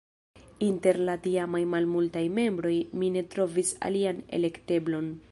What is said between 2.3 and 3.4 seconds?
membroj mi ne